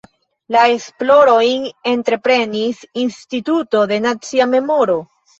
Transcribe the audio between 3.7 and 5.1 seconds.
de Nacia Memoro.